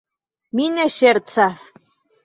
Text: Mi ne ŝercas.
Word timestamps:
Mi 0.61 0.65
ne 0.79 0.87
ŝercas. 0.97 1.65